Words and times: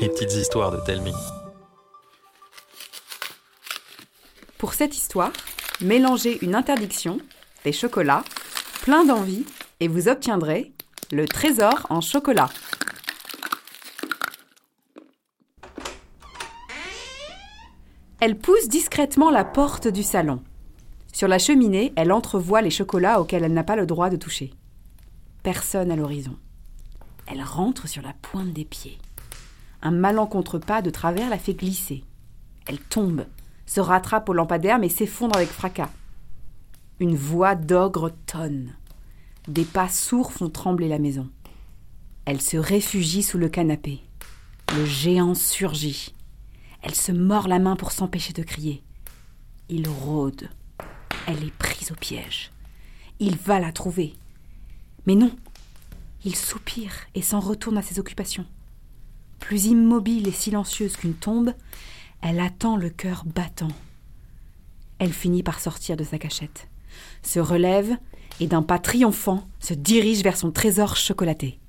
Les 0.00 0.08
petites 0.10 0.34
histoires 0.34 0.70
de 0.70 0.78
Telmi. 0.84 1.12
Pour 4.58 4.74
cette 4.74 4.94
histoire, 4.94 5.32
mélangez 5.80 6.38
une 6.42 6.54
interdiction, 6.54 7.18
des 7.64 7.72
chocolats, 7.72 8.22
plein 8.82 9.04
d'envie, 9.04 9.46
et 9.80 9.88
vous 9.88 10.08
obtiendrez 10.08 10.72
le 11.10 11.26
trésor 11.26 11.86
en 11.88 12.02
chocolat. 12.02 12.50
Elle 18.20 18.38
pousse 18.38 18.68
discrètement 18.68 19.30
la 19.30 19.44
porte 19.44 19.88
du 19.88 20.02
salon. 20.02 20.42
Sur 21.14 21.28
la 21.28 21.38
cheminée, 21.38 21.94
elle 21.96 22.12
entrevoit 22.12 22.60
les 22.60 22.70
chocolats 22.70 23.20
auxquels 23.22 23.44
elle 23.44 23.54
n'a 23.54 23.64
pas 23.64 23.76
le 23.76 23.86
droit 23.86 24.10
de 24.10 24.16
toucher. 24.16 24.52
Personne 25.42 25.90
à 25.90 25.96
l'horizon. 25.96 26.36
Elle 27.26 27.42
rentre 27.42 27.88
sur 27.88 28.02
la 28.02 28.12
pointe 28.12 28.52
des 28.52 28.64
pieds. 28.64 28.98
Un 29.82 29.90
malencontre 29.90 30.58
pas 30.58 30.82
de 30.82 30.90
travers 30.90 31.28
la 31.28 31.38
fait 31.38 31.54
glisser. 31.54 32.04
Elle 32.66 32.78
tombe, 32.78 33.26
se 33.66 33.80
rattrape 33.80 34.28
au 34.28 34.32
lampadaire 34.32 34.78
mais 34.78 34.88
s'effondre 34.88 35.36
avec 35.36 35.48
fracas. 35.48 35.90
Une 36.98 37.16
voix 37.16 37.54
d'ogre 37.54 38.12
tonne. 38.26 38.74
Des 39.48 39.64
pas 39.64 39.88
sourds 39.88 40.32
font 40.32 40.48
trembler 40.48 40.88
la 40.88 40.98
maison. 40.98 41.28
Elle 42.24 42.40
se 42.40 42.56
réfugie 42.56 43.22
sous 43.22 43.38
le 43.38 43.48
canapé. 43.48 44.00
Le 44.74 44.84
géant 44.84 45.34
surgit. 45.34 46.14
Elle 46.82 46.94
se 46.94 47.12
mord 47.12 47.46
la 47.46 47.58
main 47.58 47.76
pour 47.76 47.92
s'empêcher 47.92 48.32
de 48.32 48.42
crier. 48.42 48.82
Il 49.68 49.88
rôde. 49.88 50.48
Elle 51.26 51.44
est 51.44 51.56
prise 51.58 51.92
au 51.92 51.94
piège. 51.94 52.50
Il 53.18 53.36
va 53.36 53.60
la 53.60 53.72
trouver. 53.72 54.14
Mais 55.06 55.14
non. 55.14 55.30
Il 56.26 56.34
soupire 56.34 56.92
et 57.14 57.22
s'en 57.22 57.38
retourne 57.38 57.78
à 57.78 57.82
ses 57.82 58.00
occupations. 58.00 58.46
Plus 59.38 59.66
immobile 59.66 60.26
et 60.26 60.32
silencieuse 60.32 60.96
qu'une 60.96 61.14
tombe, 61.14 61.54
elle 62.20 62.40
attend 62.40 62.76
le 62.76 62.90
cœur 62.90 63.22
battant. 63.24 63.70
Elle 64.98 65.12
finit 65.12 65.44
par 65.44 65.60
sortir 65.60 65.96
de 65.96 66.02
sa 66.02 66.18
cachette, 66.18 66.68
se 67.22 67.38
relève 67.38 67.96
et 68.40 68.48
d'un 68.48 68.62
pas 68.62 68.80
triomphant 68.80 69.46
se 69.60 69.72
dirige 69.72 70.24
vers 70.24 70.36
son 70.36 70.50
trésor 70.50 70.96
chocolaté. 70.96 71.60